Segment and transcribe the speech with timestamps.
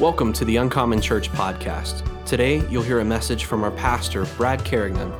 [0.00, 2.02] Welcome to the Uncommon Church podcast.
[2.24, 5.12] Today, you'll hear a message from our pastor, Brad Carignan.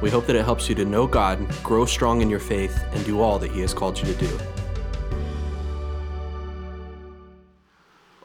[0.00, 3.04] We hope that it helps you to know God, grow strong in your faith, and
[3.04, 4.38] do all that He has called you to do.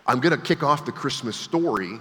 [0.08, 2.00] I'm going to kick off the Christmas story,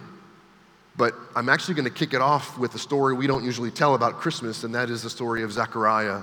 [0.96, 3.95] but I'm actually going to kick it off with a story we don't usually tell
[3.95, 6.23] about Christmas, and that is the story of Zechariah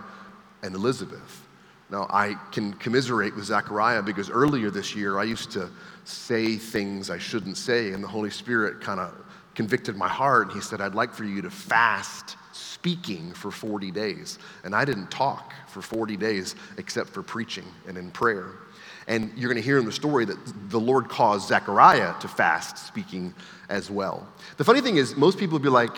[0.62, 1.41] and Elizabeth.
[1.92, 5.70] Now, I can commiserate with Zechariah because earlier this year I used to
[6.06, 9.14] say things I shouldn't say, and the Holy Spirit kind of
[9.56, 13.92] convicted my heart, and He said, I'd like for you to fast speaking for 40
[13.92, 14.40] days.
[14.64, 18.52] And I didn't talk for 40 days except for preaching and in prayer.
[19.08, 20.38] And you're going to hear in the story that
[20.70, 23.34] the Lord caused Zechariah to fast speaking
[23.70, 24.28] as well.
[24.58, 25.92] The funny thing is, most people would be like,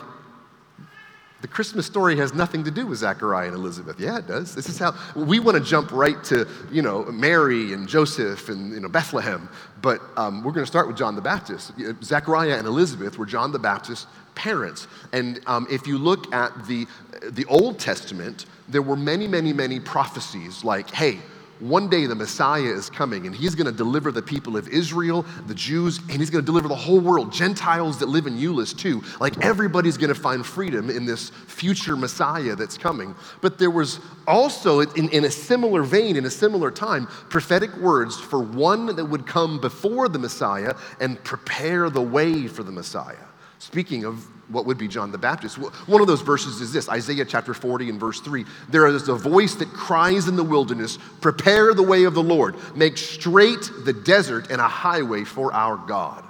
[1.43, 3.99] the Christmas story has nothing to do with Zachariah and Elizabeth.
[3.99, 4.55] Yeah, it does.
[4.55, 8.71] This is how we want to jump right to, you know, Mary and Joseph and,
[8.71, 9.49] you know, Bethlehem.
[9.81, 11.73] But um, we're going to start with John the Baptist.
[12.01, 14.87] Zachariah and Elizabeth were John the Baptist's parents.
[15.11, 16.87] And um, if you look at the,
[17.31, 21.19] the Old Testament, there were many, many, many prophecies like, hey,
[21.69, 25.25] one day the Messiah is coming and he's going to deliver the people of Israel,
[25.47, 28.77] the Jews, and he's going to deliver the whole world, Gentiles that live in Euless
[28.77, 29.01] too.
[29.19, 33.15] Like everybody's going to find freedom in this future Messiah that's coming.
[33.41, 38.19] But there was also, in, in a similar vein, in a similar time, prophetic words
[38.19, 43.15] for one that would come before the Messiah and prepare the way for the Messiah.
[43.59, 45.57] Speaking of what would be John the Baptist.
[45.57, 48.45] One of those verses is this Isaiah chapter 40 and verse 3.
[48.69, 52.55] There is a voice that cries in the wilderness, Prepare the way of the Lord,
[52.75, 56.23] make straight the desert and a highway for our God.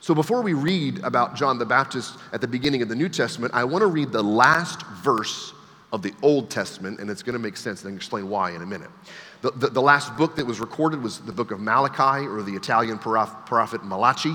[0.00, 3.54] So before we read about John the Baptist at the beginning of the New Testament,
[3.54, 5.54] I want to read the last verse
[5.92, 8.66] of the Old Testament, and it's going to make sense and explain why in a
[8.66, 8.90] minute.
[9.42, 12.54] The, the, the, last book that was recorded was the book of Malachi, or the
[12.54, 14.34] Italian prophet Malachi.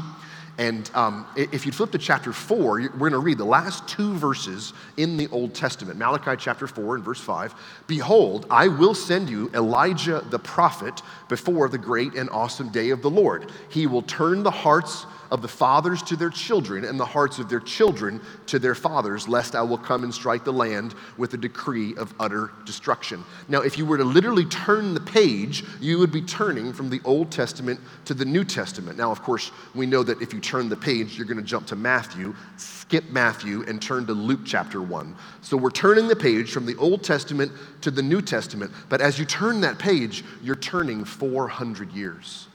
[0.58, 4.16] And um, if you flip to chapter 4, we're going to read the last two
[4.16, 7.54] verses in the Old Testament Malachi chapter 4 and verse 5.
[7.86, 13.04] Behold, I will send you Elijah the prophet before the great and awesome day of
[13.04, 13.52] the Lord.
[13.70, 17.50] He will turn the hearts of the fathers to their children, and the hearts of
[17.50, 21.38] their children to their fathers, lest I will come and strike the land with a
[21.38, 23.24] decree of utter destruction.
[23.48, 27.02] Now, if you were to literally turn the page, you would be turning from the
[27.04, 28.98] Old Testament to the New Testament.
[28.98, 31.68] Now, of course, we know that if you turn the page, you're going to jump
[31.68, 35.16] to Matthew, skip Matthew, and turn to Luke chapter 1.
[35.42, 37.52] So we're turning the page from the Old Testament
[37.82, 38.72] to the New Testament.
[38.90, 42.48] But as you turn that page, you're turning 400 years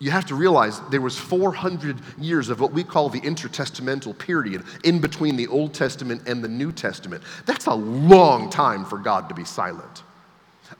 [0.00, 4.64] you have to realize there was 400 years of what we call the intertestamental period
[4.84, 7.22] in between the Old Testament and the New Testament.
[7.46, 10.04] That's a long time for God to be silent.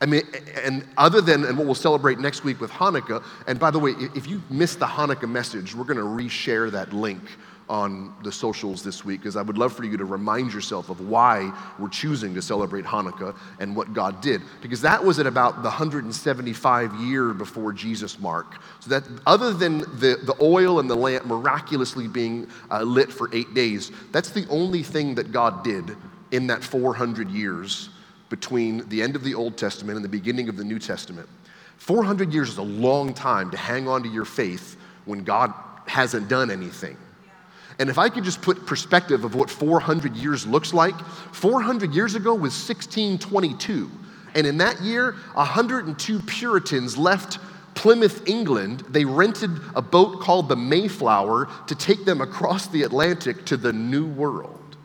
[0.00, 0.22] I mean,
[0.62, 3.92] and other than, and what we'll celebrate next week with Hanukkah, and by the way,
[4.14, 7.22] if you missed the Hanukkah message, we're going to reshare that link
[7.68, 11.00] on the socials this week because I would love for you to remind yourself of
[11.00, 14.42] why we're choosing to celebrate Hanukkah and what God did.
[14.62, 18.60] Because that was at about the 175 year before Jesus mark.
[18.80, 23.28] So that other than the, the oil and the lamp miraculously being uh, lit for
[23.34, 25.96] eight days, that's the only thing that God did
[26.30, 27.90] in that 400 years
[28.28, 31.28] between the end of the Old Testament and the beginning of the New Testament.
[31.78, 35.52] 400 years is a long time to hang on to your faith when God
[35.86, 36.96] hasn't done anything.
[37.78, 40.98] And if I could just put perspective of what 400 years looks like,
[41.32, 43.90] 400 years ago was 1622.
[44.34, 47.38] And in that year, 102 Puritans left
[47.74, 48.80] Plymouth, England.
[48.88, 53.72] They rented a boat called the Mayflower to take them across the Atlantic to the
[53.72, 54.76] New World.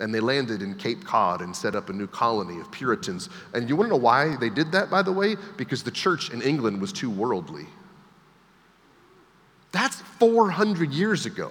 [0.00, 3.30] And they landed in Cape Cod and set up a new colony of Puritans.
[3.54, 5.36] And you want to know why they did that, by the way?
[5.56, 7.66] Because the church in England was too worldly.
[9.72, 11.50] That's 400 years ago.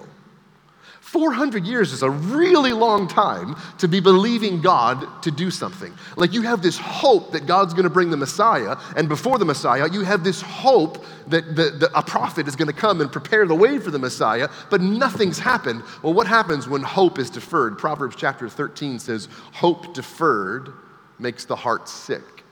[1.00, 5.92] 400 years is a really long time to be believing God to do something.
[6.16, 9.44] Like you have this hope that God's going to bring the Messiah, and before the
[9.44, 13.10] Messiah, you have this hope that the, the, a prophet is going to come and
[13.10, 15.82] prepare the way for the Messiah, but nothing's happened.
[16.02, 17.78] Well, what happens when hope is deferred?
[17.78, 20.72] Proverbs chapter 13 says, Hope deferred
[21.18, 22.44] makes the heart sick,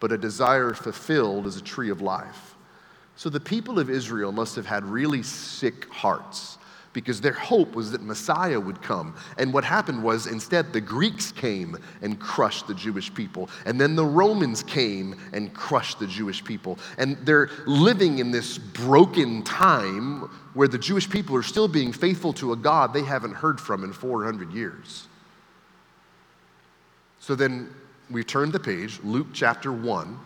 [0.00, 2.56] but a desire fulfilled is a tree of life.
[3.16, 6.58] So the people of Israel must have had really sick hearts
[6.92, 9.14] because their hope was that Messiah would come.
[9.38, 13.48] And what happened was instead the Greeks came and crushed the Jewish people.
[13.64, 16.78] And then the Romans came and crushed the Jewish people.
[16.98, 22.32] And they're living in this broken time where the Jewish people are still being faithful
[22.34, 25.06] to a God they haven't heard from in 400 years.
[27.20, 27.72] So then
[28.10, 30.18] we turn the page, Luke chapter 1,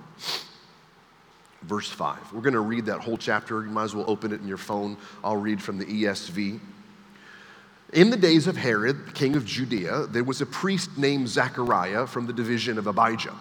[1.66, 2.32] verse 5.
[2.32, 3.62] We're going to read that whole chapter.
[3.62, 4.96] You might as well open it in your phone.
[5.22, 6.61] I'll read from the ESV.
[7.93, 12.26] In the days of Herod, king of Judea, there was a priest named Zechariah from
[12.26, 13.34] the division of Abijah.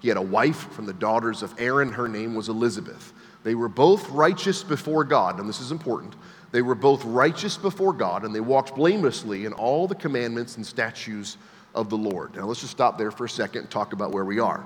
[0.00, 1.92] He had a wife from the daughters of Aaron.
[1.92, 3.12] Her name was Elizabeth.
[3.44, 6.14] They were both righteous before God, and this is important.
[6.52, 10.66] They were both righteous before God, and they walked blamelessly in all the commandments and
[10.66, 11.36] statutes
[11.74, 12.34] of the Lord.
[12.34, 14.64] Now, let's just stop there for a second and talk about where we are.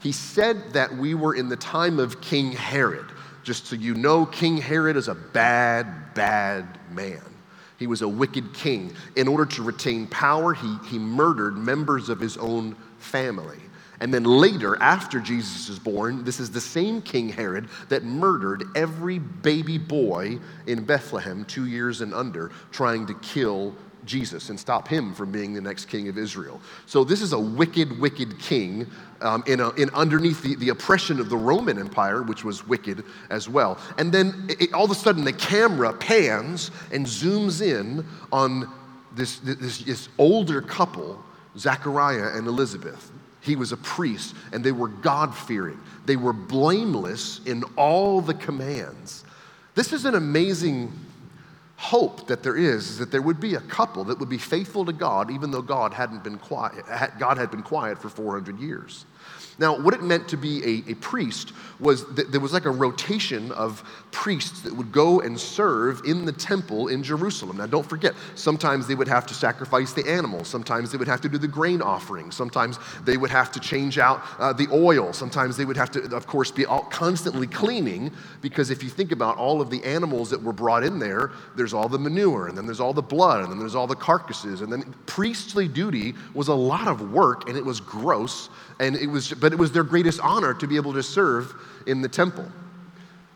[0.00, 3.06] He said that we were in the time of King Herod.
[3.42, 7.22] Just so you know, King Herod is a bad, bad man.
[7.78, 8.92] He was a wicked king.
[9.16, 13.58] In order to retain power, he, he murdered members of his own family.
[14.00, 18.64] And then later, after Jesus is born, this is the same King Herod that murdered
[18.76, 23.74] every baby boy in Bethlehem, two years and under, trying to kill
[24.08, 26.60] Jesus and stop him from being the next king of Israel.
[26.86, 28.90] So this is a wicked, wicked king
[29.20, 33.04] um, in, a, in, underneath the, the oppression of the Roman Empire, which was wicked
[33.30, 33.78] as well.
[33.98, 38.72] And then it, all of a sudden, the camera pans and zooms in on
[39.14, 41.22] this, this, this older couple,
[41.56, 43.12] Zachariah and Elizabeth.
[43.40, 45.80] He was a priest, and they were God fearing.
[46.06, 49.24] They were blameless in all the commands.
[49.74, 50.92] This is an amazing
[51.78, 54.84] hope that there is, is that there would be a couple that would be faithful
[54.84, 56.84] to God, even though God hadn't been quiet.
[57.20, 59.06] God had been quiet for 400 years.
[59.58, 62.70] Now, what it meant to be a, a priest was that there was like a
[62.70, 67.56] rotation of priests that would go and serve in the temple in Jerusalem.
[67.56, 71.20] Now, don't forget, sometimes they would have to sacrifice the animals, sometimes they would have
[71.20, 75.12] to do the grain offering, sometimes they would have to change out uh, the oil,
[75.12, 79.12] sometimes they would have to, of course, be all, constantly cleaning, because if you think
[79.12, 82.56] about all of the animals that were brought in there, there's all the manure, and
[82.56, 86.14] then there's all the blood, and then there's all the carcasses, and then priestly duty
[86.34, 89.72] was a lot of work, and it was gross, and it was, but it was
[89.72, 91.54] their greatest honor to be able to serve
[91.86, 92.46] in the temple.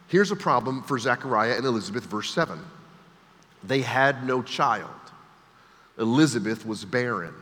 [0.09, 2.59] Here's a problem for Zechariah and Elizabeth, verse 7.
[3.65, 4.91] They had no child.
[5.99, 7.35] Elizabeth was barren,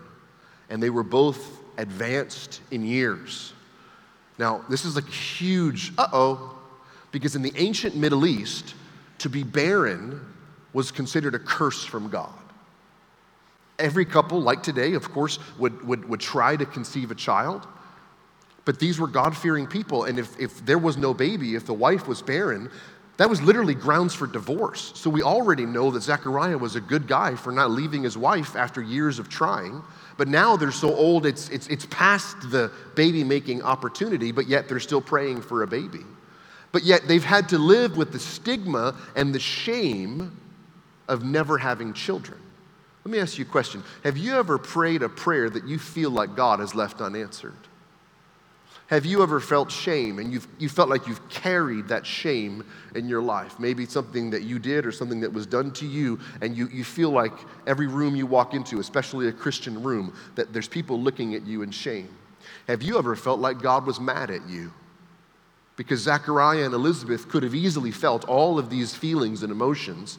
[0.68, 3.52] and they were both advanced in years.
[4.38, 6.58] Now, this is a huge uh oh,
[7.12, 8.74] because in the ancient Middle East,
[9.18, 10.20] to be barren
[10.72, 12.32] was considered a curse from God.
[13.78, 17.66] Every couple, like today, of course, would, would, would try to conceive a child.
[18.64, 20.04] But these were God fearing people.
[20.04, 22.70] And if, if there was no baby, if the wife was barren,
[23.16, 24.92] that was literally grounds for divorce.
[24.94, 28.56] So we already know that Zechariah was a good guy for not leaving his wife
[28.56, 29.82] after years of trying.
[30.16, 34.68] But now they're so old, it's, it's, it's past the baby making opportunity, but yet
[34.68, 36.04] they're still praying for a baby.
[36.72, 40.36] But yet they've had to live with the stigma and the shame
[41.08, 42.38] of never having children.
[43.04, 46.10] Let me ask you a question Have you ever prayed a prayer that you feel
[46.10, 47.54] like God has left unanswered?
[48.90, 52.64] Have you ever felt shame and you've, you felt like you've carried that shame
[52.96, 53.56] in your life?
[53.60, 56.82] Maybe something that you did or something that was done to you, and you, you
[56.82, 57.32] feel like
[57.68, 61.62] every room you walk into, especially a Christian room, that there's people looking at you
[61.62, 62.08] in shame.
[62.66, 64.72] Have you ever felt like God was mad at you?
[65.76, 70.18] Because Zachariah and Elizabeth could have easily felt all of these feelings and emotions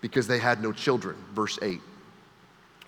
[0.00, 1.16] because they had no children.
[1.34, 1.80] Verse 8.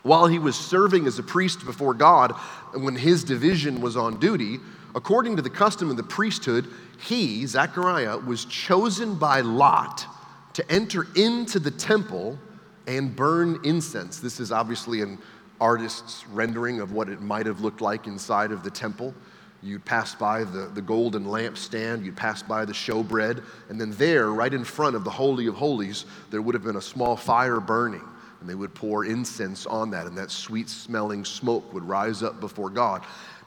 [0.03, 2.33] While he was serving as a priest before God,
[2.75, 4.61] when his division was on duty,
[4.95, 6.67] according to the custom of the priesthood,
[6.99, 10.07] he, Zechariah, was chosen by Lot
[10.55, 12.39] to enter into the temple
[12.87, 14.19] and burn incense.
[14.19, 15.19] This is obviously an
[15.61, 19.15] artist's rendering of what it might have looked like inside of the temple.
[19.63, 24.31] You'd pass by the, the golden lampstand, you'd pass by the showbread, and then there,
[24.31, 27.59] right in front of the Holy of Holies, there would have been a small fire
[27.59, 28.05] burning
[28.41, 32.41] and they would pour incense on that, and that sweet smelling smoke would rise up
[32.41, 33.03] before God.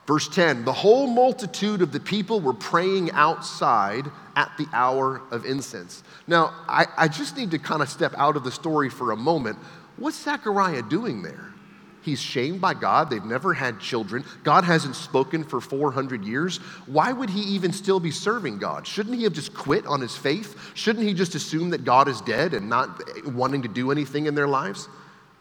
[0.08, 4.06] Verse 10 The whole multitude of the people were praying outside
[4.36, 6.04] at the hour of incense.
[6.28, 9.18] Now, I, I just need to kind of step out of the story for a
[9.18, 9.58] moment.
[9.98, 11.54] What's Zechariah doing there?
[12.02, 13.10] He's shamed by God.
[13.10, 14.26] They've never had children.
[14.44, 16.58] God hasn't spoken for 400 years.
[16.88, 18.88] Why would he even still be serving God?
[18.88, 20.58] Shouldn't he have just quit on his faith?
[20.74, 24.36] Shouldn't he just assume that God is dead and not wanting to do anything in
[24.36, 24.90] their lives?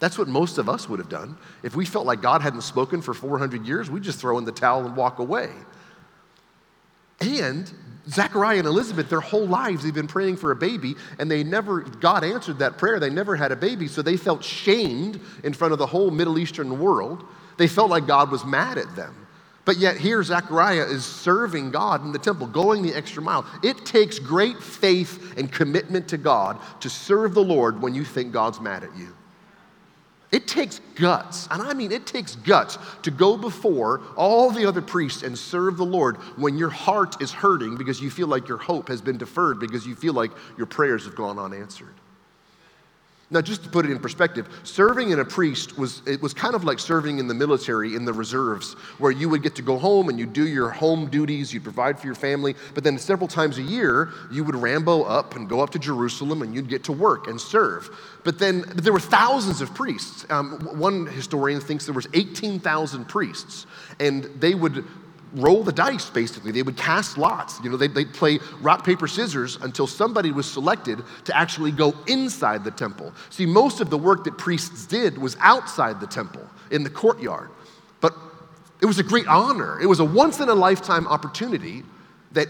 [0.00, 1.36] That's what most of us would have done.
[1.62, 4.52] If we felt like God hadn't spoken for 400 years, we'd just throw in the
[4.52, 5.50] towel and walk away.
[7.20, 7.70] And
[8.08, 11.80] Zachariah and Elizabeth, their whole lives, they've been praying for a baby, and they never,
[11.80, 12.98] God answered that prayer.
[12.98, 16.38] They never had a baby, so they felt shamed in front of the whole Middle
[16.38, 17.24] Eastern world.
[17.58, 19.14] They felt like God was mad at them.
[19.66, 23.44] But yet, here Zechariah is serving God in the temple, going the extra mile.
[23.62, 28.32] It takes great faith and commitment to God to serve the Lord when you think
[28.32, 29.14] God's mad at you.
[30.32, 34.80] It takes guts, and I mean it takes guts to go before all the other
[34.80, 38.58] priests and serve the Lord when your heart is hurting because you feel like your
[38.58, 41.99] hope has been deferred because you feel like your prayers have gone unanswered.
[43.32, 46.56] Now, just to put it in perspective, serving in a priest was it was kind
[46.56, 49.78] of like serving in the military in the reserves, where you would get to go
[49.78, 53.28] home and you'd do your home duties, you'd provide for your family, but then several
[53.28, 56.82] times a year you would rambo up and go up to Jerusalem and you'd get
[56.84, 57.88] to work and serve.
[58.24, 60.26] But then but there were thousands of priests.
[60.28, 63.66] Um, one historian thinks there was 18,000 priests,
[64.00, 64.84] and they would
[65.34, 66.52] roll the dice, basically.
[66.52, 67.60] They would cast lots.
[67.62, 71.94] You know, they'd, they'd, play rock, paper, scissors until somebody was selected to actually go
[72.06, 73.12] inside the temple.
[73.30, 77.50] See, most of the work that priests did was outside the temple, in the courtyard.
[78.00, 78.14] But
[78.80, 79.80] it was a great honor.
[79.80, 81.82] It was a once in a lifetime opportunity
[82.32, 82.48] that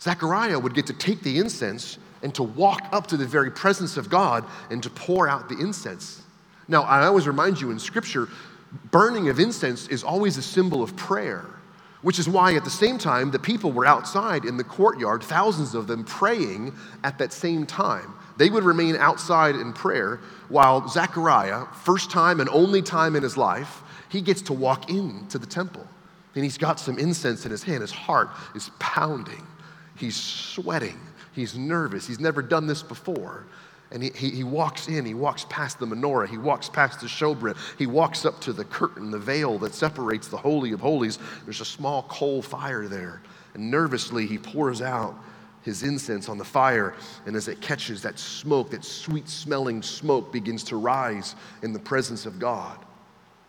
[0.00, 3.96] Zechariah would get to take the incense and to walk up to the very presence
[3.96, 6.22] of God and to pour out the incense.
[6.68, 8.28] Now, I always remind you in Scripture,
[8.90, 11.44] burning of incense is always a symbol of prayer.
[12.02, 15.74] Which is why, at the same time, the people were outside in the courtyard, thousands
[15.74, 18.14] of them praying at that same time.
[18.38, 23.36] They would remain outside in prayer while Zechariah, first time and only time in his
[23.36, 25.86] life, he gets to walk into the temple.
[26.34, 27.82] And he's got some incense in his hand.
[27.82, 29.46] His heart is pounding.
[29.96, 30.98] He's sweating.
[31.32, 32.06] He's nervous.
[32.06, 33.46] He's never done this before.
[33.92, 37.06] And he, he, he, walks in, he walks past the menorah, he walks past the
[37.06, 41.18] showbread, he walks up to the curtain, the veil that separates the Holy of Holies.
[41.44, 43.20] There's a small coal fire there.
[43.54, 45.16] And nervously, he pours out
[45.62, 46.94] his incense on the fire.
[47.26, 51.80] And as it catches, that smoke, that sweet smelling smoke, begins to rise in the
[51.80, 52.78] presence of God.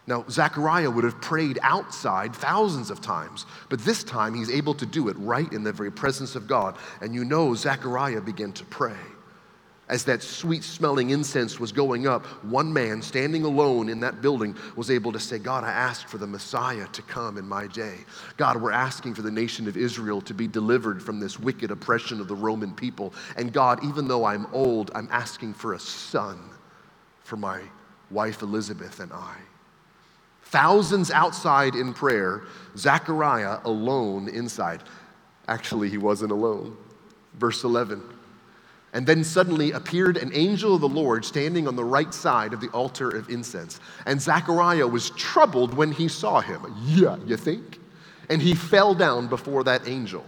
[0.08, 4.86] Now, Zechariah would have prayed outside thousands of times, but this time he's able to
[4.88, 6.76] do it right in the very presence of God.
[7.00, 8.98] And you know, Zechariah began to pray
[9.92, 14.56] as that sweet smelling incense was going up, one man standing alone in that building
[14.78, 17.98] was able to say, God, I ask for the Messiah to come in my day.
[18.38, 22.22] God, we're asking for the nation of Israel to be delivered from this wicked oppression
[22.22, 23.14] of the Roman people.
[23.36, 26.40] And God, even though I'm old, I'm asking for a son
[27.24, 27.62] for my
[28.12, 29.36] wife Elizabeth and I.
[30.44, 32.44] Thousands outside in prayer,
[32.78, 34.84] Zechariah alone inside.
[35.50, 36.78] Actually, he wasn't alone.
[37.34, 38.02] Verse 11.
[38.94, 42.60] And then suddenly appeared an angel of the Lord standing on the right side of
[42.60, 43.80] the altar of incense.
[44.06, 46.62] And Zechariah was troubled when he saw him.
[46.86, 47.80] Yeah, you think?
[48.30, 50.26] And he fell down before that angel.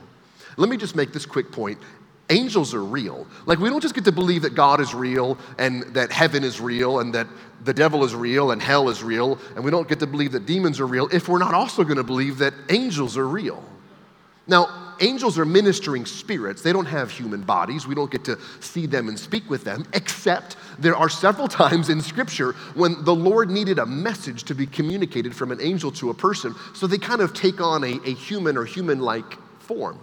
[0.56, 1.78] Let me just make this quick point.
[2.30, 3.28] Angels are real.
[3.46, 6.62] Like, we don't just get to believe that God is real and that heaven is
[6.62, 7.28] real and that
[7.66, 10.46] the devil is real and hell is real, and we don't get to believe that
[10.46, 13.64] demons are real if we're not also going to believe that angels are real.
[14.48, 16.62] Now, angels are ministering spirits.
[16.62, 17.88] They don't have human bodies.
[17.88, 21.90] We don't get to see them and speak with them, except there are several times
[21.90, 26.10] in Scripture when the Lord needed a message to be communicated from an angel to
[26.10, 26.56] a person.
[26.74, 30.00] So they kind of take on a, a human or human like form.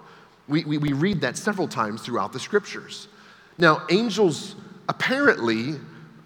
[0.49, 3.09] We, we, we read that several times throughout the Scriptures.
[3.59, 4.57] Now, angels
[4.89, 5.75] apparently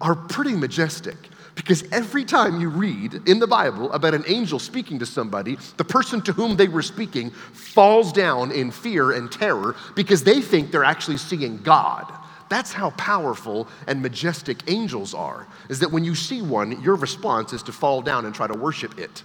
[0.01, 1.15] are pretty majestic.
[1.55, 5.85] Because every time you read in the Bible about an angel speaking to somebody, the
[5.85, 10.71] person to whom they were speaking falls down in fear and terror because they think
[10.71, 12.11] they're actually seeing God.
[12.49, 17.53] That's how powerful and majestic angels are, is that when you see one, your response
[17.53, 19.23] is to fall down and try to worship it.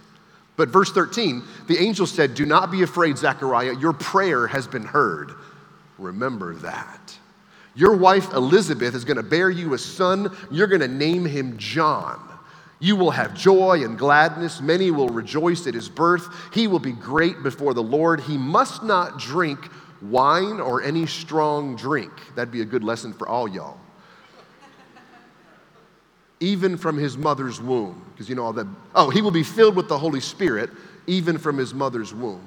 [0.55, 4.85] But verse 13, the angel said, Do not be afraid, Zechariah, your prayer has been
[4.85, 5.33] heard.
[5.97, 7.17] Remember that.
[7.75, 10.35] Your wife Elizabeth is going to bear you a son.
[10.51, 12.19] You're going to name him John.
[12.79, 14.59] You will have joy and gladness.
[14.59, 16.27] Many will rejoice at his birth.
[16.53, 18.19] He will be great before the Lord.
[18.19, 19.59] He must not drink
[20.01, 22.11] wine or any strong drink.
[22.35, 23.77] That'd be a good lesson for all y'all.
[26.41, 28.03] even from his mother's womb.
[28.11, 28.67] Because you know all that.
[28.95, 30.69] Oh, he will be filled with the Holy Spirit,
[31.07, 32.41] even from his mother's womb.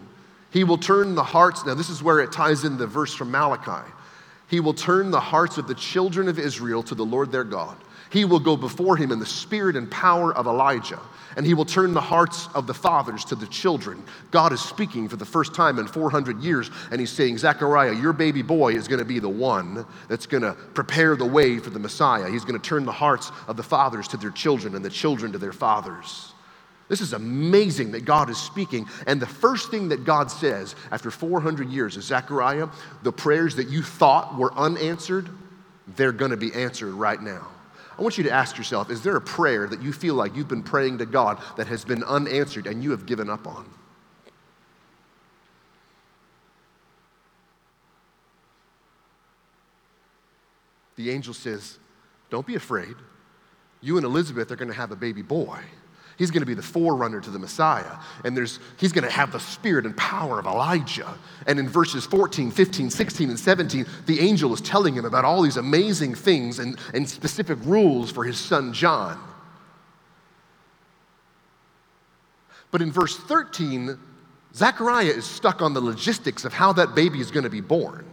[0.50, 1.64] He will turn the hearts.
[1.64, 3.88] Now, this is where it ties in the verse from Malachi.
[4.49, 7.77] He will turn the hearts of the children of Israel to the Lord their God.
[8.11, 11.01] He will go before him in the spirit and power of Elijah,
[11.37, 14.05] and he will turn the hearts of the fathers to the children.
[14.31, 18.13] God is speaking for the first time in 400 years, and he's saying, Zechariah, your
[18.13, 21.71] baby boy is going to be the one that's going to prepare the way for
[21.71, 22.31] the Messiah.
[22.31, 25.33] He's going to turn the hearts of the fathers to their children and the children
[25.33, 26.34] to their fathers.
[26.88, 28.87] This is amazing that God is speaking.
[29.07, 32.69] And the first thing that God says after 400 years is Zechariah,
[33.03, 35.29] the prayers that you thought were unanswered,
[35.97, 37.49] they're going to be answered right now.
[37.99, 40.49] I want you to ask yourself is there a prayer that you feel like you've
[40.49, 43.64] been praying to God that has been unanswered and you have given up on?
[50.97, 51.79] The angel says,
[52.31, 52.95] Don't be afraid.
[53.81, 55.59] You and Elizabeth are going to have a baby boy.
[56.16, 57.97] He's going to be the forerunner to the Messiah.
[58.25, 61.18] And there's, he's going to have the spirit and power of Elijah.
[61.47, 65.42] And in verses 14, 15, 16, and 17, the angel is telling him about all
[65.42, 69.18] these amazing things and, and specific rules for his son John.
[72.71, 73.99] But in verse 13,
[74.54, 78.04] Zechariah is stuck on the logistics of how that baby is going to be born.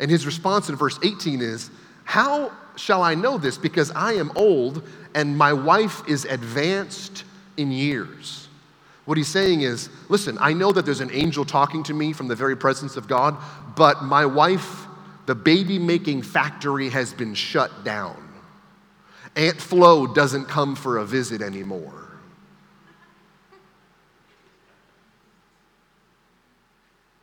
[0.00, 1.70] And his response in verse 18 is,
[2.04, 3.58] How shall I know this?
[3.58, 4.82] Because I am old
[5.14, 7.24] and my wife is advanced
[7.56, 8.48] in years.
[9.04, 12.28] What he's saying is, listen, I know that there's an angel talking to me from
[12.28, 13.36] the very presence of God,
[13.74, 14.86] but my wife,
[15.26, 18.16] the baby making factory has been shut down.
[19.34, 22.08] Aunt Flo doesn't come for a visit anymore.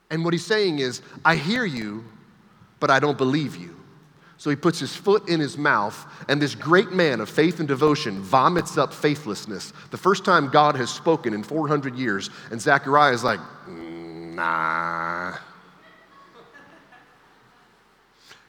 [0.09, 2.03] And what he's saying is, I hear you,
[2.79, 3.74] but I don't believe you.
[4.37, 7.67] So he puts his foot in his mouth, and this great man of faith and
[7.67, 9.71] devotion vomits up faithlessness.
[9.91, 15.35] The first time God has spoken in 400 years, and Zechariah is like, nah.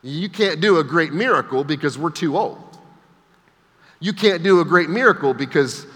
[0.03, 2.63] You can't do a great miracle because we're too old.
[4.01, 5.87] You can't do a great miracle because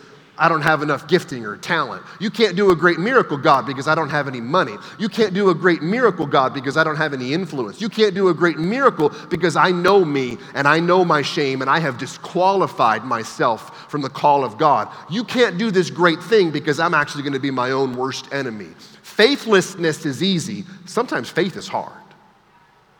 [0.41, 2.03] I don't have enough gifting or talent.
[2.19, 4.75] You can't do a great miracle, God, because I don't have any money.
[4.99, 7.79] You can't do a great miracle, God, because I don't have any influence.
[7.79, 11.61] You can't do a great miracle because I know me and I know my shame
[11.61, 14.89] and I have disqualified myself from the call of God.
[15.11, 18.33] You can't do this great thing because I'm actually going to be my own worst
[18.33, 18.69] enemy.
[19.03, 21.93] Faithlessness is easy, sometimes faith is hard,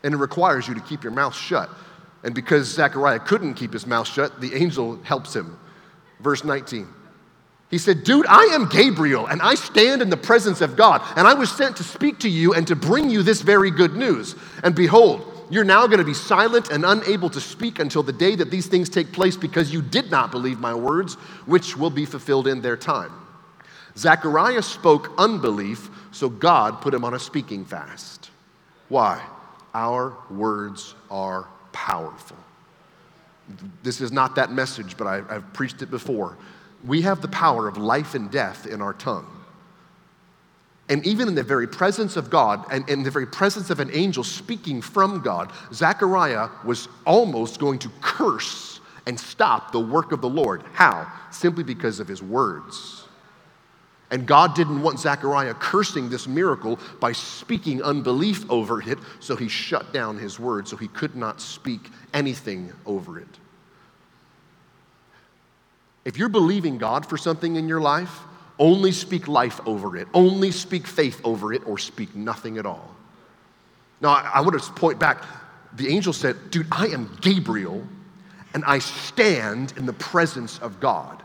[0.03, 1.71] and it requires you to keep your mouth shut.
[2.23, 5.59] And because Zechariah couldn't keep his mouth shut, the angel helps him.
[6.21, 6.87] Verse 19.
[7.71, 11.27] He said, Dude, I am Gabriel, and I stand in the presence of God, and
[11.27, 14.35] I was sent to speak to you and to bring you this very good news.
[14.65, 18.35] And behold, you're now going to be silent and unable to speak until the day
[18.37, 21.15] that these things take place because you did not believe my words,
[21.47, 23.13] which will be fulfilled in their time.
[23.97, 28.31] Zechariah spoke unbelief, so God put him on a speaking fast.
[28.89, 29.25] Why?
[29.75, 32.37] Our words are powerful.
[33.83, 36.37] This is not that message, but I, have preached it before.
[36.85, 39.27] We have the power of life and death in our tongue.
[40.89, 43.91] And even in the very presence of God and in the very presence of an
[43.93, 50.21] angel speaking from God, Zechariah was almost going to curse and stop the work of
[50.21, 50.65] the Lord.
[50.73, 51.11] How?
[51.31, 53.05] Simply because of his words.
[54.11, 59.47] And God didn't want Zechariah cursing this miracle by speaking unbelief over it, so he
[59.47, 63.29] shut down his word, so he could not speak anything over it.
[66.05, 68.21] If you're believing God for something in your life,
[68.59, 72.95] only speak life over it, only speak faith over it, or speak nothing at all.
[74.01, 75.25] Now, I, I want to point back.
[75.75, 77.87] The angel said, Dude, I am Gabriel,
[78.55, 81.23] and I stand in the presence of God.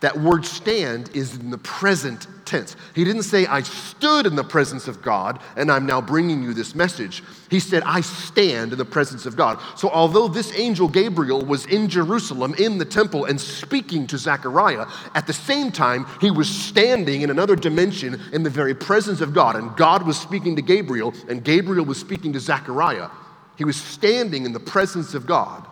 [0.00, 2.76] That word stand is in the present tense.
[2.94, 6.52] He didn't say, I stood in the presence of God and I'm now bringing you
[6.52, 7.22] this message.
[7.50, 9.58] He said, I stand in the presence of God.
[9.76, 14.86] So, although this angel Gabriel was in Jerusalem in the temple and speaking to Zechariah,
[15.14, 19.32] at the same time, he was standing in another dimension in the very presence of
[19.32, 19.56] God.
[19.56, 23.08] And God was speaking to Gabriel, and Gabriel was speaking to Zechariah.
[23.56, 25.66] He was standing in the presence of God.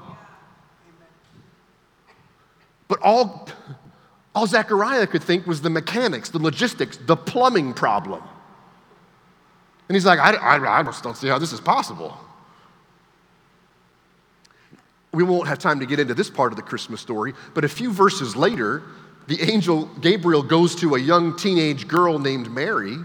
[2.89, 3.49] But all
[4.35, 8.23] all Zechariah could think was the mechanics, the logistics, the plumbing problem.
[9.88, 12.18] And he's like, I, I, I just don't see how this is possible.
[15.12, 17.68] We won't have time to get into this part of the Christmas story, but a
[17.68, 18.83] few verses later,
[19.29, 22.97] the angel Gabriel goes to a young teenage girl named Mary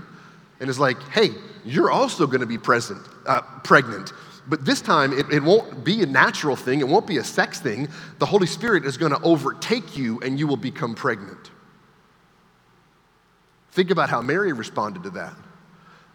[0.59, 1.29] and is like, hey,
[1.63, 4.11] you're also going to be present, uh, pregnant.
[4.49, 7.59] But this time, it, it won't be a natural thing, it won't be a sex
[7.59, 7.88] thing.
[8.17, 11.51] The Holy Spirit is going to overtake you and you will become pregnant.
[13.71, 15.35] Think about how Mary responded to that.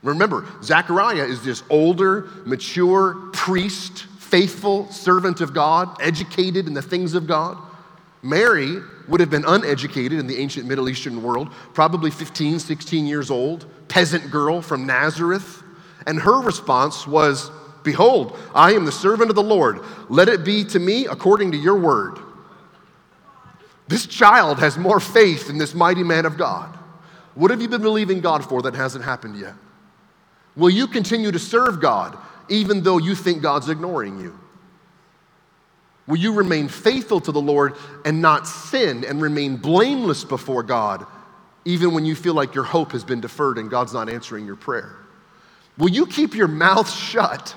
[0.03, 7.14] Remember, Zechariah is this older, mature priest, faithful servant of God, educated in the things
[7.14, 7.57] of God.
[8.20, 13.31] Mary would have been uneducated in the ancient Middle Eastern world, probably 15, 16 years
[13.31, 15.62] old, peasant girl from Nazareth.
[16.07, 17.51] And her response was,
[17.85, 19.81] Behold, I am the servant of the Lord.
[20.09, 22.18] Let it be to me according to your word.
[23.87, 26.77] This child has more faith than this mighty man of God.
[27.35, 29.55] What have you been believing God for that hasn't happened yet?
[30.57, 32.16] Will you continue to serve God
[32.49, 34.38] even though you think God's ignoring you?
[36.07, 41.07] Will you remain faithful to the Lord and not sin and remain blameless before God
[41.64, 44.57] even when you feel like your hope has been deferred and God's not answering your
[44.57, 44.97] prayer?
[45.77, 47.55] Will you keep your mouth shut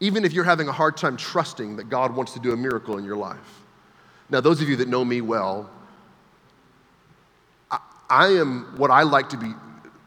[0.00, 2.98] even if you're having a hard time trusting that God wants to do a miracle
[2.98, 3.62] in your life.
[4.30, 5.70] Now, those of you that know me well,
[7.70, 9.52] I, I am what I like to be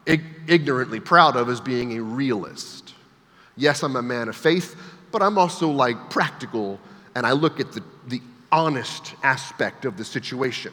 [0.06, 2.94] ig- ignorantly proud of as being a realist.
[3.56, 4.76] Yes, I'm a man of faith,
[5.12, 6.80] but I'm also like practical
[7.14, 10.72] and I look at the, the honest aspect of the situation.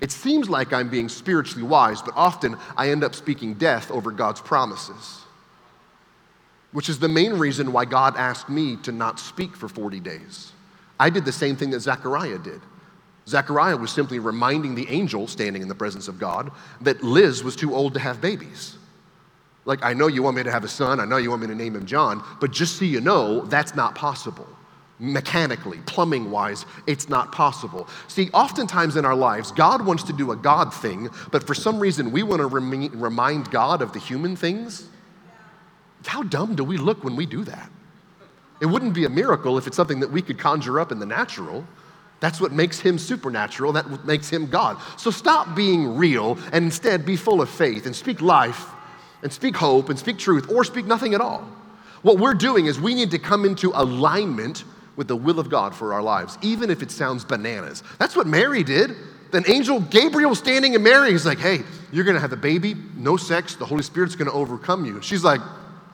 [0.00, 4.10] It seems like I'm being spiritually wise, but often I end up speaking death over
[4.10, 5.22] God's promises,
[6.72, 10.52] which is the main reason why God asked me to not speak for 40 days.
[10.98, 12.60] I did the same thing that Zechariah did.
[13.28, 17.54] Zechariah was simply reminding the angel standing in the presence of God that Liz was
[17.54, 18.76] too old to have babies.
[19.64, 21.48] Like, I know you want me to have a son, I know you want me
[21.48, 24.48] to name him John, but just so you know, that's not possible
[25.02, 27.88] mechanically, plumbing wise, it's not possible.
[28.06, 31.80] See, oftentimes in our lives, God wants to do a God thing, but for some
[31.80, 34.86] reason we want to rem- remind God of the human things.
[36.06, 37.70] How dumb do we look when we do that?
[38.60, 41.06] It wouldn't be a miracle if it's something that we could conjure up in the
[41.06, 41.66] natural.
[42.20, 43.72] That's what makes him supernatural.
[43.72, 44.78] That makes him God.
[44.96, 48.68] So stop being real and instead be full of faith and speak life
[49.22, 51.40] and speak hope and speak truth or speak nothing at all.
[52.02, 55.74] What we're doing is we need to come into alignment with the will of God
[55.74, 57.82] for our lives, even if it sounds bananas.
[57.98, 58.94] That's what Mary did.
[59.32, 63.16] Then angel Gabriel standing in Mary, he's like, hey, you're gonna have a baby, no
[63.16, 65.00] sex, the Holy Spirit's gonna overcome you.
[65.00, 65.40] She's like,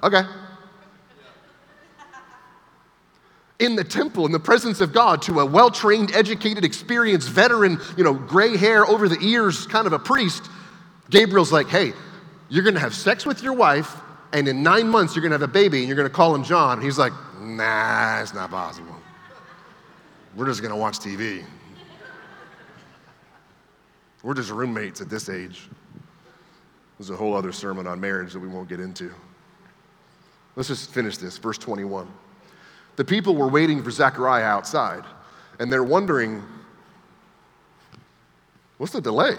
[0.02, 0.22] okay.
[3.58, 7.80] In the temple, in the presence of God, to a well trained, educated, experienced, veteran,
[7.96, 10.48] you know, gray hair over the ears kind of a priest,
[11.10, 11.92] Gabriel's like, hey,
[12.48, 13.96] you're gonna have sex with your wife,
[14.32, 16.78] and in nine months you're gonna have a baby, and you're gonna call him John.
[16.78, 18.94] And he's like, nah, it's not possible.
[20.36, 21.44] We're just gonna watch TV.
[24.22, 25.68] We're just roommates at this age.
[26.98, 29.12] There's a whole other sermon on marriage that we won't get into.
[30.58, 31.38] Let's just finish this.
[31.38, 32.08] Verse 21.
[32.96, 35.04] The people were waiting for Zechariah outside,
[35.60, 36.42] and they're wondering,
[38.76, 39.36] what's the delay?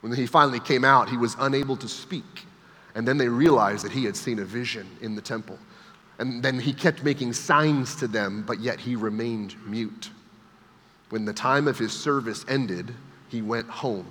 [0.00, 2.46] When he finally came out, he was unable to speak.
[2.94, 5.58] And then they realized that he had seen a vision in the temple.
[6.20, 10.10] And then he kept making signs to them, but yet he remained mute.
[11.08, 12.94] When the time of his service ended,
[13.28, 14.06] he went home.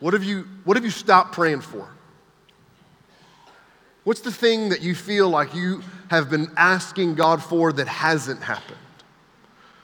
[0.00, 1.88] What have you, what have you stopped praying for?
[4.04, 8.42] What's the thing that you feel like you have been asking God for that hasn't
[8.42, 8.78] happened?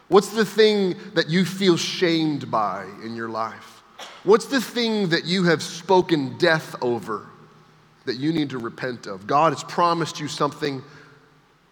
[0.08, 3.82] What's the thing that you feel shamed by in your life?
[4.24, 7.26] What's the thing that you have spoken death over
[8.06, 9.26] that you need to repent of?
[9.26, 10.82] God has promised you something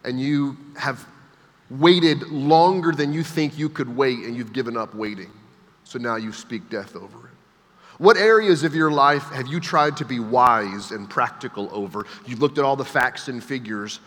[0.05, 1.05] and you have
[1.71, 5.31] waited longer than you think you could wait and you've given up waiting.
[5.85, 7.26] So now you speak death over it.
[7.99, 12.05] What areas of your life have you tried to be wise and practical over?
[12.27, 14.01] You've looked at all the facts and figures,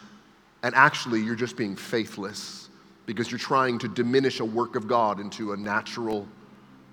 [0.62, 2.70] and actually you're just being faithless
[3.08, 6.28] because you're trying to diminish a work of God into a natural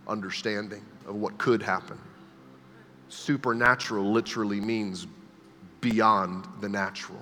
[0.08, 1.98] understanding of what could happen.
[3.08, 5.06] Supernatural literally means
[5.82, 7.20] beyond the natural.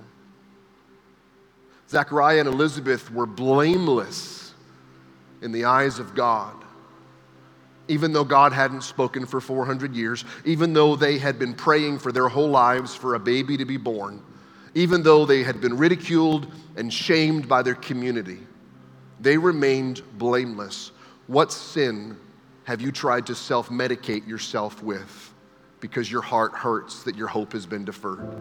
[1.89, 4.55] Zechariah and Elizabeth were blameless
[5.43, 6.64] in the eyes of God.
[7.89, 12.13] Even though God hadn't spoken for 400 years, even though they had been praying for
[12.13, 14.23] their whole lives for a baby to be born,
[14.75, 18.39] even though they had been ridiculed and shamed by their community,
[19.21, 20.93] they remained blameless.
[21.27, 22.17] What sin
[22.65, 25.33] have you tried to self medicate yourself with
[25.81, 28.35] because your heart hurts that your hope has been deferred?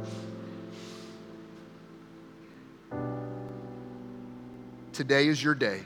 [4.93, 5.81] today is your day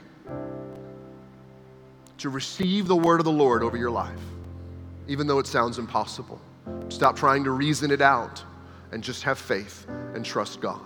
[2.18, 4.20] to receive the word of the Lord over your life,
[5.06, 6.40] even though it sounds impossible.
[6.88, 8.42] Stop trying to reason it out
[8.92, 10.80] and just have faith and trust God.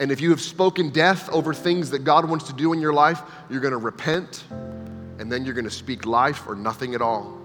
[0.00, 2.92] And if you have spoken death over things that God wants to do in your
[2.92, 4.44] life, you're going to repent
[5.18, 7.38] and then you're going to speak life or nothing at all.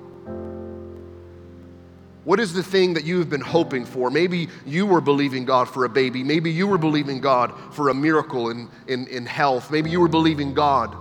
[2.25, 4.12] What is the thing that you have been hoping for?
[4.12, 6.23] Maybe you were believing God for a baby.
[6.23, 9.71] Maybe you were believing God for a miracle in, in, in health.
[9.71, 10.95] Maybe you were believing God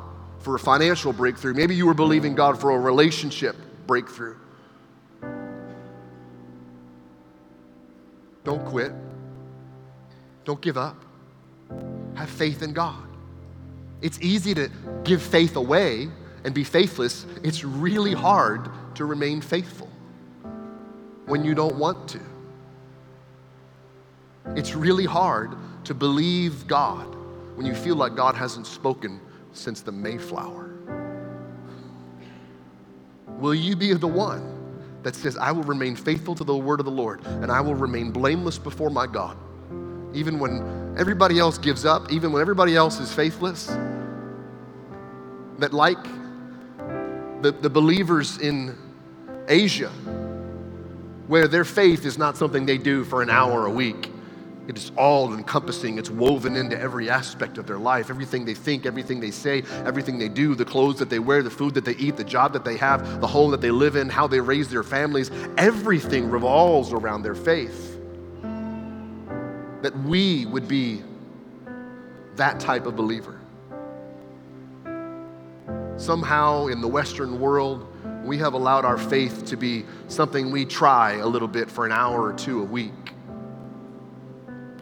[0.48, 1.52] for a financial breakthrough.
[1.52, 3.54] Maybe you were believing God for a relationship
[3.86, 4.34] breakthrough.
[8.44, 8.92] Don't quit.
[10.46, 11.04] Don't give up.
[12.14, 13.06] Have faith in God.
[14.00, 14.70] It's easy to
[15.04, 16.08] give faith away
[16.44, 17.26] and be faithless.
[17.42, 19.90] It's really hard to remain faithful
[21.26, 22.20] when you don't want to.
[24.56, 27.14] It's really hard to believe God
[27.54, 29.20] when you feel like God hasn't spoken
[29.52, 30.74] since the Mayflower.
[33.38, 34.54] Will you be the one
[35.02, 37.74] that says, I will remain faithful to the word of the Lord and I will
[37.74, 39.36] remain blameless before my God,
[40.12, 43.66] even when everybody else gives up, even when everybody else is faithless,
[45.58, 46.02] that like
[47.42, 48.76] the, the believers in
[49.48, 49.90] Asia,
[51.28, 54.10] where their faith is not something they do for an hour a week.
[54.68, 55.96] It is all encompassing.
[55.96, 58.10] It's woven into every aspect of their life.
[58.10, 61.50] Everything they think, everything they say, everything they do, the clothes that they wear, the
[61.50, 64.10] food that they eat, the job that they have, the home that they live in,
[64.10, 67.98] how they raise their families, everything revolves around their faith.
[69.80, 71.02] That we would be
[72.36, 73.40] that type of believer.
[75.96, 77.90] Somehow in the Western world,
[78.22, 81.92] we have allowed our faith to be something we try a little bit for an
[81.92, 82.92] hour or two a week.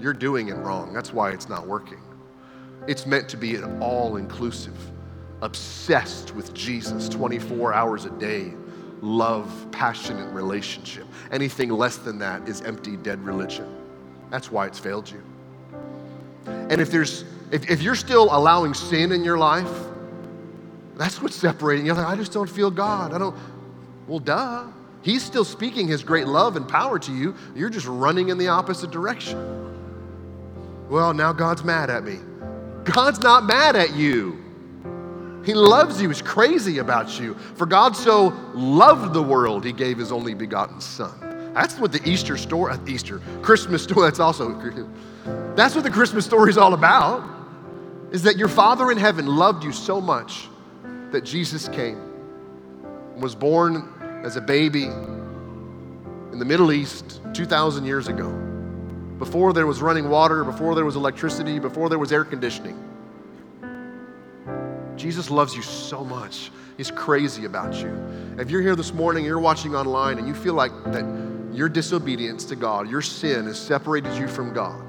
[0.00, 0.92] You're doing it wrong.
[0.92, 2.00] That's why it's not working.
[2.87, 4.76] It's meant to be an all inclusive,
[5.42, 8.52] obsessed with Jesus 24 hours a day,
[9.00, 11.06] love, passionate relationship.
[11.32, 13.66] Anything less than that is empty, dead religion.
[14.30, 15.22] That's why it's failed you.
[16.46, 19.70] And if there's if, if you're still allowing sin in your life,
[20.96, 21.87] that's what's separating.
[21.87, 23.12] You're like, I just don't feel God.
[23.12, 23.37] I don't.
[24.06, 24.64] Well, duh.
[25.02, 27.37] He's still speaking his great love and power to you.
[27.54, 29.75] You're just running in the opposite direction.
[30.88, 32.18] Well, now God's mad at me.
[32.85, 34.42] God's not mad at you.
[35.44, 36.09] He loves you.
[36.09, 37.35] He's crazy about you.
[37.55, 41.53] For God so loved the world, he gave his only begotten son.
[41.55, 44.53] That's what the Easter story, uh, Easter, Christmas story, that's also,
[45.55, 47.25] that's what the Christmas story is all about.
[48.12, 50.49] Is that your Father in heaven loved you so much
[51.12, 52.01] that Jesus came,
[53.16, 53.88] was born
[54.22, 58.29] as a baby in the Middle East 2,000 years ago,
[59.18, 62.83] before there was running water, before there was electricity, before there was air conditioning.
[64.96, 66.50] Jesus loves you so much.
[66.76, 67.96] He's crazy about you.
[68.38, 71.05] If you're here this morning, you're watching online, and you feel like that
[71.52, 74.85] your disobedience to God, your sin has separated you from God,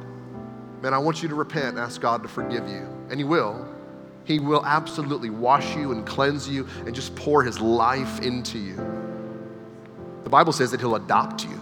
[0.82, 2.88] man, I want you to repent and ask God to forgive you.
[3.10, 3.66] And He will.
[4.26, 8.76] He will absolutely wash you and cleanse you and just pour His life into you.
[10.26, 11.57] The Bible says that He'll adopt you.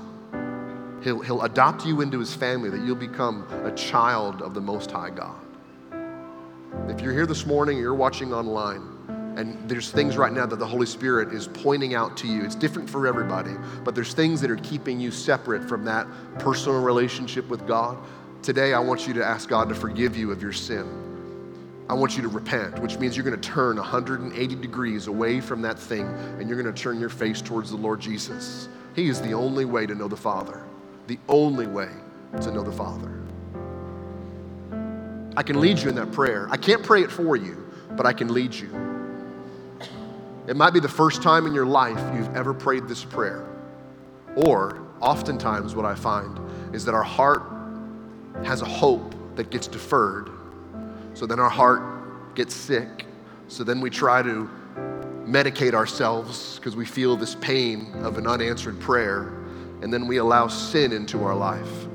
[1.06, 4.90] He'll, he'll adopt you into His family, that you'll become a child of the Most
[4.90, 5.40] High God.
[6.90, 8.82] If you're here this morning, you're watching online,
[9.38, 12.44] and there's things right now that the Holy Spirit is pointing out to you.
[12.44, 13.52] It's different for everybody,
[13.84, 16.08] but there's things that are keeping you separate from that
[16.40, 18.00] personal relationship with God.
[18.42, 21.04] Today, I want you to ask God to forgive you of your sin.
[21.88, 25.62] I want you to repent, which means you're going to turn 180 degrees away from
[25.62, 26.08] that thing
[26.40, 28.70] and you're going to turn your face towards the Lord Jesus.
[28.96, 30.64] He is the only way to know the Father,
[31.08, 31.90] the only way
[32.42, 33.12] to know the Father.
[35.38, 36.48] I can lead you in that prayer.
[36.50, 38.70] I can't pray it for you, but I can lead you.
[40.48, 43.46] It might be the first time in your life you've ever prayed this prayer.
[44.36, 46.40] Or, oftentimes, what I find
[46.74, 47.44] is that our heart
[48.44, 50.30] has a hope that gets deferred
[51.16, 53.06] so then our heart gets sick.
[53.48, 54.50] So then we try to
[55.26, 59.32] medicate ourselves because we feel this pain of an unanswered prayer.
[59.82, 61.88] And then we allow sin into our life.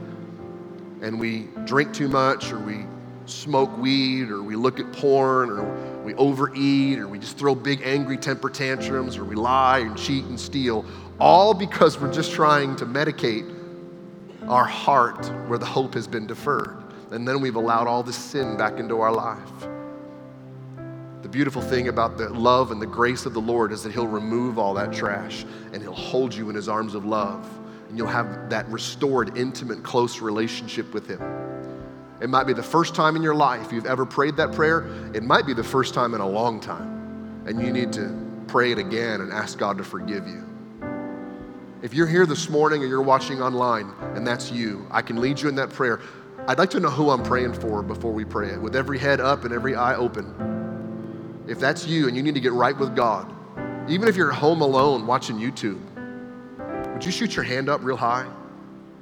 [1.02, 2.84] And we drink too much, or we
[3.26, 7.80] smoke weed, or we look at porn, or we overeat, or we just throw big
[7.82, 10.84] angry temper tantrums, or we lie and cheat and steal,
[11.18, 13.56] all because we're just trying to medicate
[14.48, 18.56] our heart where the hope has been deferred and then we've allowed all this sin
[18.56, 19.68] back into our life.
[21.22, 24.06] The beautiful thing about the love and the grace of the Lord is that He'll
[24.06, 27.48] remove all that trash and He'll hold you in His arms of love.
[27.90, 31.20] And you'll have that restored, intimate, close relationship with Him.
[32.20, 34.86] It might be the first time in your life you've ever prayed that prayer.
[35.12, 37.44] It might be the first time in a long time.
[37.46, 40.46] And you need to pray it again and ask God to forgive you.
[41.82, 45.40] If you're here this morning or you're watching online and that's you, I can lead
[45.40, 46.00] you in that prayer.
[46.46, 49.20] I'd like to know who I'm praying for before we pray it, with every head
[49.20, 51.44] up and every eye open.
[51.48, 53.32] If that's you and you need to get right with God,
[53.88, 55.80] even if you're home alone watching YouTube,
[57.00, 58.30] would you shoot your hand up real high?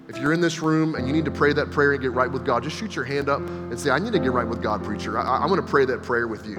[0.06, 2.30] If you're in this room and you need to pray that prayer and get right
[2.30, 4.62] with God, just shoot your hand up and say, I need to get right with
[4.62, 5.18] God, preacher.
[5.18, 6.58] I, am going to pray that prayer with you.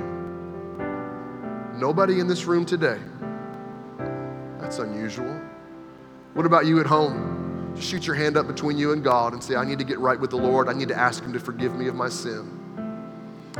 [1.77, 2.99] Nobody in this room today.
[4.59, 5.39] That's unusual.
[6.33, 7.71] What about you at home?
[7.73, 9.99] Just shoot your hand up between you and God and say, I need to get
[9.99, 10.67] right with the Lord.
[10.67, 12.49] I need to ask Him to forgive me of my sin.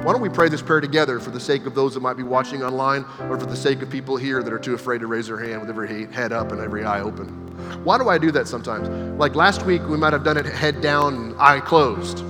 [0.04, 2.24] Why don't we pray this prayer together for the sake of those that might be
[2.24, 5.28] watching online or for the sake of people here that are too afraid to raise
[5.28, 7.49] their hand with every head up and every eye open?
[7.84, 8.90] Why do I do that sometimes?
[9.20, 12.24] Like last week, we might have done it head down eye closed.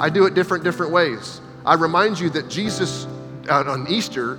[0.00, 1.40] I do it different, different ways.
[1.64, 3.06] I remind you that Jesus
[3.48, 4.38] uh, on Easter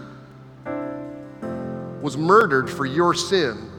[2.01, 3.71] was murdered for your sin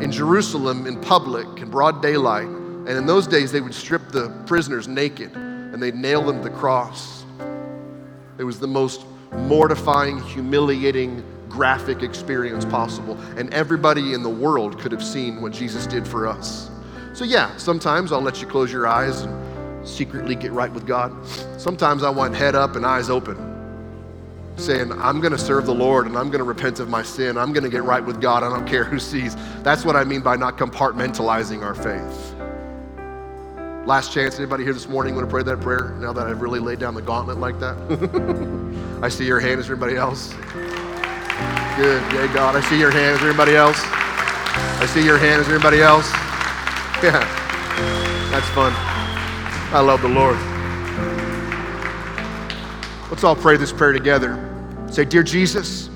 [0.00, 2.46] in Jerusalem in public in broad daylight.
[2.46, 6.48] And in those days, they would strip the prisoners naked and they nailed them to
[6.48, 7.24] the cross.
[8.38, 13.18] It was the most mortifying, humiliating, graphic experience possible.
[13.36, 16.70] And everybody in the world could have seen what Jesus did for us.
[17.14, 21.12] So, yeah, sometimes I'll let you close your eyes and secretly get right with God.
[21.58, 23.48] Sometimes I want head up and eyes open
[24.60, 27.36] saying, I'm going to serve the Lord and I'm going to repent of my sin.
[27.38, 28.42] I'm going to get right with God.
[28.42, 29.36] I don't care who sees.
[29.62, 32.34] That's what I mean by not compartmentalizing our faith.
[33.86, 36.60] Last chance, anybody here this morning want to pray that prayer now that I've really
[36.60, 39.00] laid down the gauntlet like that?
[39.02, 39.60] I see your hand.
[39.60, 40.34] Is anybody else?
[41.78, 42.02] Good.
[42.12, 42.56] Yay, God.
[42.56, 43.14] I see your hand.
[43.14, 43.80] Is there anybody else?
[43.84, 45.40] I see your hand.
[45.40, 46.12] Is there anybody else?
[47.00, 47.20] Yeah.
[48.32, 48.72] That's fun.
[49.72, 50.36] I love the Lord.
[53.08, 54.36] Let's all pray this prayer together.
[54.90, 55.88] Say, Dear Jesus,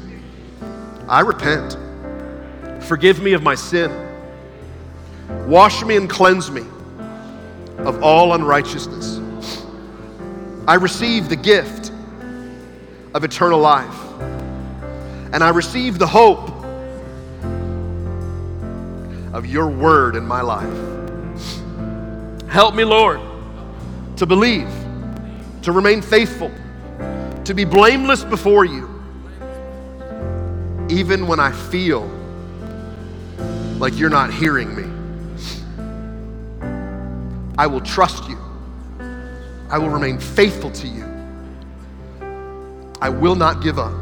[1.08, 1.76] I repent.
[2.84, 3.90] Forgive me of my sin.
[5.48, 6.62] Wash me and cleanse me
[7.78, 9.20] of all unrighteousness.
[10.68, 11.90] I receive the gift
[13.14, 14.11] of eternal life.
[15.32, 16.50] And I receive the hope
[19.34, 20.72] of your word in my life.
[22.48, 23.20] Help me, Lord,
[24.16, 24.68] to believe,
[25.62, 26.50] to remain faithful
[27.44, 28.88] to be blameless before you,
[30.88, 32.08] even when I feel
[33.78, 34.84] like you're not hearing me.
[37.58, 38.38] I will trust you.
[39.68, 41.04] I will remain faithful to you.
[43.00, 44.01] I will not give up.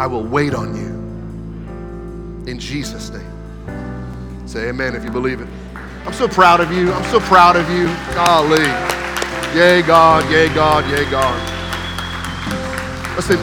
[0.00, 2.50] I will wait on you.
[2.50, 4.48] In Jesus' name.
[4.48, 5.48] Say amen if you believe it.
[6.06, 6.90] I'm so proud of you.
[6.90, 7.84] I'm so proud of you.
[8.14, 8.64] Golly.
[9.54, 10.24] Yay, God.
[10.32, 10.88] Yay, God.
[10.90, 11.36] Yay, God.
[13.14, 13.36] Listen,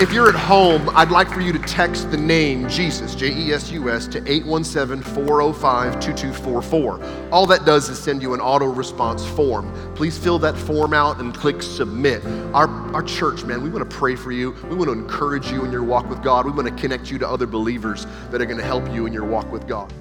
[0.00, 3.52] if you're at home, I'd like for you to text the name Jesus, J E
[3.52, 7.30] S U S, to 817 405 2244.
[7.30, 9.72] All that does is send you an auto response form.
[9.94, 12.24] Please fill that form out and click submit.
[12.52, 14.52] Our, our church, man, we want to pray for you.
[14.68, 16.44] We want to encourage you in your walk with God.
[16.44, 19.12] We want to connect you to other believers that are going to help you in
[19.12, 19.92] your walk with God.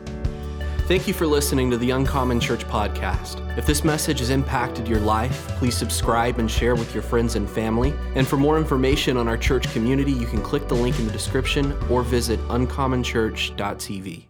[0.85, 3.39] Thank you for listening to the Uncommon Church podcast.
[3.57, 7.49] If this message has impacted your life, please subscribe and share with your friends and
[7.49, 7.93] family.
[8.15, 11.13] And for more information on our church community, you can click the link in the
[11.13, 14.25] description or visit uncommonchurch.tv.